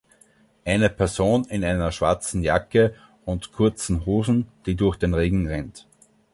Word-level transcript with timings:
Eine 0.65 0.89
Person 0.89 1.43
in 1.45 1.63
einer 1.63 1.91
schwarzen 1.91 2.41
Jacke 2.41 2.95
und 3.23 3.53
kurzen 3.53 4.03
Hosen, 4.07 4.47
die 4.65 4.75
durch 4.75 4.95
den 4.97 5.13
Regen 5.13 5.45
rennt. 5.45 5.85